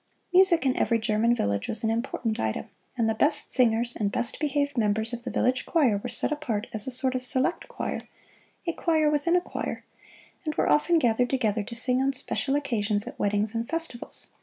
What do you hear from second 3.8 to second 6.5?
and best behaved members of the village choir were set